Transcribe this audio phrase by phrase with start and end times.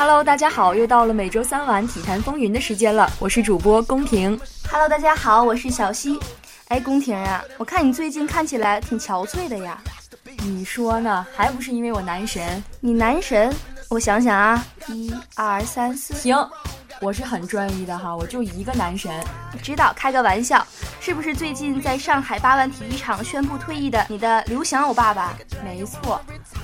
[0.00, 4.40] Hello，大家好，又到了每周三晚体坛风云的时间了，我是主播宫廷。
[4.70, 6.18] Hello，大家好，我是小溪。
[6.68, 9.78] 哎，宫廷啊，我看你最近看起来挺憔悴的呀。
[10.38, 11.26] 你说呢？
[11.36, 12.64] 还不是因为我男神？
[12.80, 13.54] 你男神？
[13.90, 16.34] 我想想啊，一二三四，行。
[17.02, 19.12] 我是很专一的哈，我就一个男神。
[19.62, 20.66] 知道，开个玩笑。
[20.98, 25.34] 是不是最近在上海八万体育场宣布退役的你的刘翔欧爸爸？
[25.62, 26.18] 没错，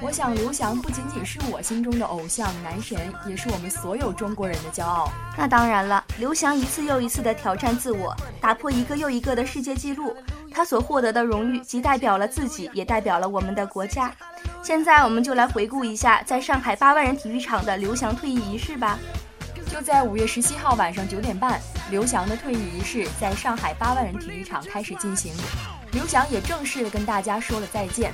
[0.00, 5.10] 我想刘翔不仅仅是我心中的偶像男神，也是我们所有中国人的骄傲。
[5.36, 10.16] 那当然了，刘翔一次又一次的挑战自我，打破一个又一个的世界纪录，
[10.52, 14.12] 他所获得的荣誉，既代表了自己，也代表了我们的国家。
[14.62, 18.96] 现在我们就来回顾一下在上海八万人体育场的刘翔退役仪式吧。
[19.66, 21.60] 就在五月十七号晚上九点半，
[21.90, 25.32] 刘翔的退役仪式在上海八万人体育场开始进行。
[25.90, 28.12] 刘翔也正式的跟大家说了再见。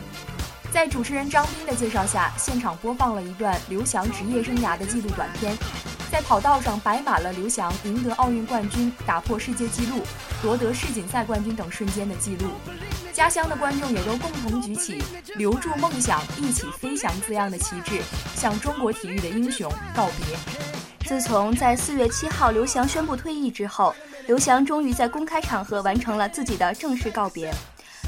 [0.74, 5.56] 在主持人张斌的介绍下，现场播放了一段刘翔职业生涯的纪录短片。
[6.10, 10.02] 在跑道上摆满了刘翔赢得奥运冠军、打破世界纪录、
[10.42, 12.48] 夺得世锦赛冠军等瞬间的记录。
[13.12, 15.00] 家乡的观众也都共同举起
[15.38, 18.02] “留住梦想，一起飞翔”字样的旗帜，
[18.34, 20.36] 向中国体育的英雄告别。
[21.06, 23.94] 自从在四月七号刘翔宣布退役之后，
[24.26, 27.54] 刘翔终于在公开场合完成了自己的正式告别。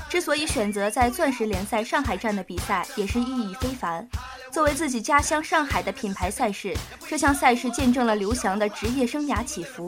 [0.08, 4.06] 之所以选择在钻石联赛上海站的比赛，也是意义非凡。
[4.52, 6.74] 作为自己家乡上海的品牌赛事，
[7.08, 9.84] 这项赛事见证了刘翔的职业生涯起伏。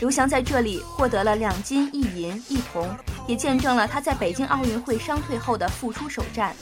[0.00, 2.88] 刘翔在这里获得了两金一银一铜，
[3.28, 6.56] 也见证了他在北京奥运会伤退后的复出首战。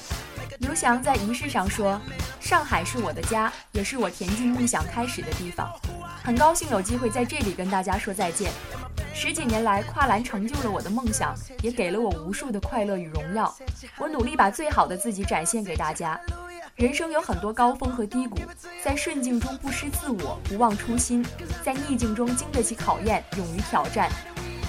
[0.58, 2.00] 刘翔在仪式上说
[2.40, 5.72] ：“上海是我的家，也是我田径梦想开始的地方。
[6.24, 8.50] 很高兴有机会在这里跟大家说再见。
[9.20, 13.52] 十几年来，跨栏成就了我的梦想，也给了我无数的快乐与荣耀。
[13.98, 16.16] 我努力把最好的自己展现给大家。
[16.76, 18.38] 人生有很多高峰和低谷，
[18.80, 21.20] 在顺境中不失自我，不忘初心；
[21.64, 24.08] 在逆境中经得起考验，勇于挑战。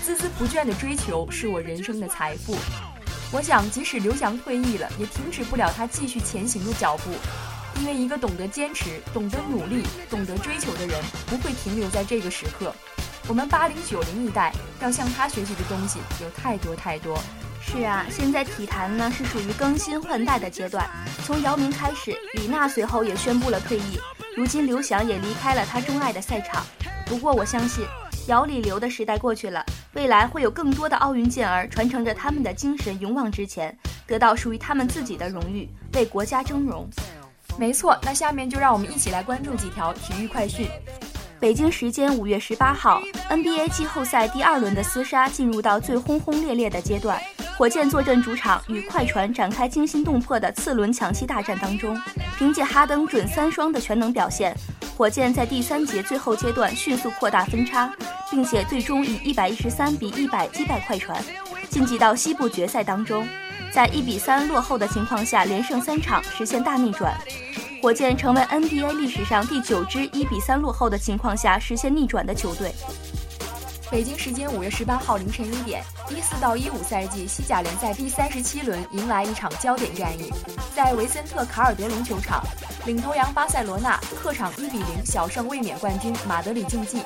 [0.04, 2.56] 孜孜不倦的追求，是我人生的财富。”
[3.32, 7.12] 我想，即使刘翔退役了，也停止不了他继续前行的脚步，
[7.80, 12.74] 因为一个懂得坚持、懂得努力、懂得追求的人，不会停留在这个时刻。
[13.30, 14.52] 我们八零九零一代
[14.82, 17.16] 要向他学习的东西有太多太多。
[17.62, 20.90] 是啊，现在体坛呢是属于更新换代的阶段，
[21.24, 24.00] 从姚明开始，李娜随后也宣布了退役，
[24.36, 26.66] 如今刘翔也离开了他钟爱的赛场。
[27.06, 27.86] 不过我相信。
[28.28, 33.76] 姚李刘的时代过去了，未来会有更多的奥运健儿传承着他们的精神，勇往直前，
[34.06, 36.88] 得到属于他们自己的荣誉，为国家争荣。
[37.58, 40.70] 没错，那下面就让我们一起来关注几条体育快讯。
[41.40, 47.18] 北京时间五月十八号，NBA 季后赛第二轮的厮杀进入到最轰轰烈烈的阶段，
[47.58, 51.98] 火箭坐镇主场与快船展开惊心动魄的次轮抢七大战当中，
[52.38, 54.54] 凭借哈登准三双的全能表现。
[54.98, 57.90] 火箭在第三节最后阶段迅速扩大分差，
[58.30, 61.24] 并且最终以一百一十三比一百击败快船，
[61.70, 63.26] 晋级到西部决赛当中。
[63.72, 67.18] 在一比三落后的情况下，连胜三场，实现大逆转。
[67.82, 72.74] 火箭成为 NBA 历史上第九支一比三落后的情况下实现逆转的球队。
[73.90, 80.32] 北京时间五月十八号凌晨一点，一四到一五赛季西甲联赛第三十七轮迎来一场焦点战役，
[80.76, 82.44] 在维森特卡尔德隆球场，
[82.86, 87.02] 领头羊巴塞罗那客场一比零小胜卫冕冠军马德里竞技，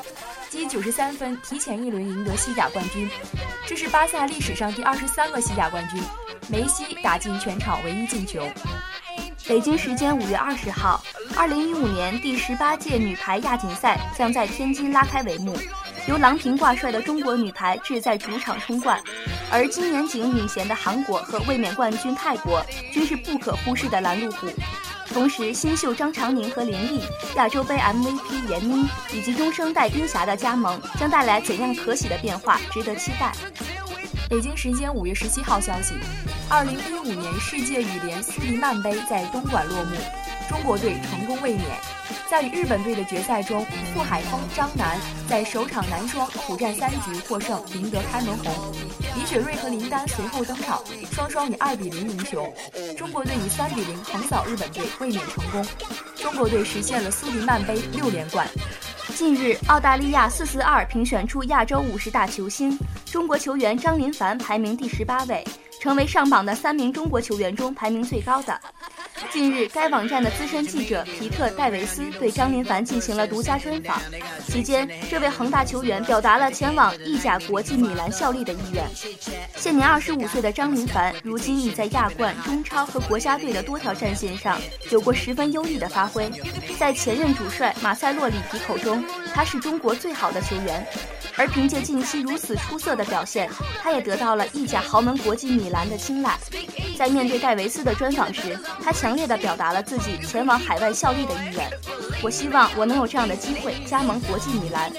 [0.50, 3.10] 积九十三分，提前一轮赢得西甲冠军。
[3.66, 6.04] 这是巴萨历史上第二十三个西甲冠军，
[6.50, 8.46] 梅西打进全场唯一进球。
[9.46, 11.04] 北京时间五月二十号，
[11.36, 15.58] 二零一五年第十八届女排亚锦赛将在天津拉开帷幕。
[16.08, 19.02] 由郎平挂帅的中国女排志在主场冲冠，
[19.52, 24.48] 而金年仅领衔的韩国和卫冕冠军泰国均是不可忽视的拦路虎。
[25.08, 27.02] 同时，新秀张常宁和林丽、
[27.36, 33.34] 亚洲杯 MVP 闫妮以及中生代丁霞的加盟，将带来怎样可喜的变化，值得期待。
[34.30, 35.94] 北京时间五月十七号消息，
[36.56, 39.96] 二零一五年世界羽联斯迪曼杯在东莞落幕，
[40.48, 41.66] 中国队成功卫冕。
[42.30, 48.72] 在与日本队的决赛中，傅海峰、张楠在首场男双苦战三局获胜，赢得开门红。
[49.16, 50.80] 李雪芮和林丹随后登场，
[51.12, 52.54] 双双以二比零赢球。
[52.96, 55.66] 中国队以三比零横扫日本队，卫冕成功。
[56.18, 58.48] 中国队实现了苏迪曼杯六连冠。
[59.16, 62.78] 近日，澳大利亚四四二评选出亚洲五十大球星，
[63.08, 65.44] 中国球员张琳凡排名第十八位，
[65.84, 68.58] 成为上榜的三名中国球员中排名最高的。
[69.34, 74.00] 近日，该网站的资深记者皮特·戴维斯对张林凡进行了独家专访，
[74.48, 78.86] 期间，这位恒大球员表达了前往意甲国际米兰效力的意愿。
[79.58, 84.58] 现年二十五岁的张林凡，如今已在亚冠、中超和国家队的多条战线上
[84.90, 86.32] 有过十分优异的发挥。
[86.80, 89.04] 在前任主帅马塞洛里皮口中，
[89.36, 90.88] 他是中国最好的球员。
[91.38, 93.50] 而凭借近期如此出色的表现，
[93.82, 96.38] 他也得到了意甲豪门国际米兰的青睐。
[96.98, 101.70] 在面对戴维斯的专访时，他强烈地表达了自己前往海外效力的意愿。
[102.22, 104.92] 我希望我能有这样的机会加盟国际米兰。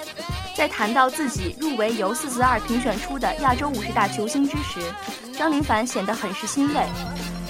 [0.56, 4.80] 在谈到自己入围由四四二评选出的亚洲五十大球星之时，
[5.36, 6.80] 张林凡显得很是欣慰。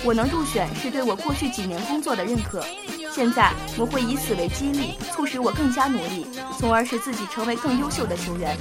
[0.04, 2.64] 我能入选是对我过去几年工作的认可。
[3.14, 6.26] 现在我会以此为激励，促使我更加努力，
[6.58, 8.56] 从而使自己成为更优秀的球员。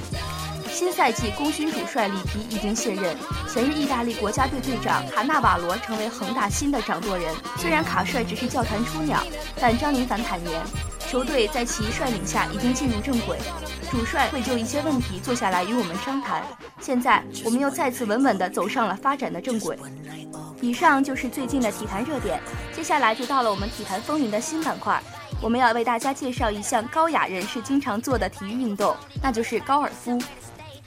[0.70, 3.16] 新赛季功勋主帅里皮已经卸任，
[3.52, 7.34] 前任意大利国家队队长卡纳瓦罗成为恒大新的掌舵人。
[7.56, 9.20] 虽然卡帅只是教团雏鸟，
[9.60, 10.62] 但张琳凡坦言，
[11.08, 13.36] 球队在其率领下已经进入正轨，
[13.90, 16.44] 主帅会就一些问题坐下来与我们商谈。
[16.80, 19.76] 现在我们又再次稳稳地走上了发展的正轨。
[20.60, 22.40] 以上就是最近的体坛热点，
[22.84, 25.02] 接下来就到了我们体坛风云的新板块。
[25.40, 30.20] 我们要为大家介绍一项高雅人士经常做的体育运动，那就是高尔夫。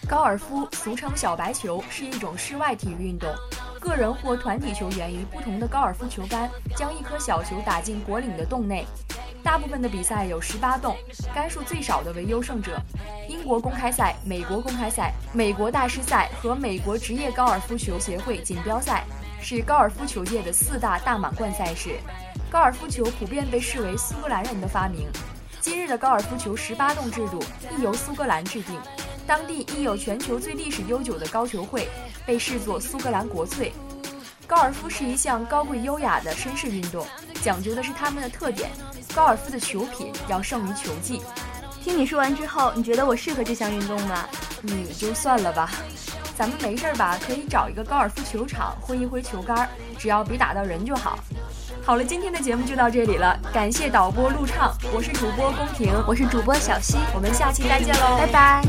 [0.07, 3.27] 高尔夫俗称小白球，是一种室外体育运动。
[3.79, 8.85] 个人或团体球员以不同的高尔夫球杆将一颗小球打进果岭的洞内。
[9.43, 10.95] 大部分的比赛有十八洞，
[11.33, 12.79] 杆数最少的为优胜者。
[13.27, 19.03] 英国公开赛、美国公开赛、美国大师赛和美国职业高尔夫球协会锦标赛。
[19.41, 21.99] 是高尔夫球界的四大大满贯赛事。
[22.49, 25.07] 高尔夫球普遍被视为苏格兰人的发明。
[25.59, 27.43] 今日的高尔夫球十八洞制度
[27.77, 28.79] 亦由苏格兰制定。
[29.25, 31.89] 当地亦有全球最历史悠久的高球会，
[32.25, 33.73] 被视作苏格兰国粹。
[34.47, 37.05] 高尔夫是一项高贵优雅的绅士运动，
[37.43, 38.69] 讲究的是他们的特点。
[39.13, 41.21] 高尔夫的球品要胜于球技。
[41.83, 44.25] 听你说完之后，你觉得我适合这项运动吗？
[44.61, 45.69] 你就算了吧。
[46.37, 47.17] 咱们没事儿吧？
[47.25, 49.67] 可以找一个高尔夫球场挥一挥球杆，
[49.97, 51.17] 只要别打到人就好。
[51.83, 58.61] 好了，今天的节目就到这里了，感谢导播陆畅，我是主播宫廷，我是主播小溪，我们下期再见喽，拜拜。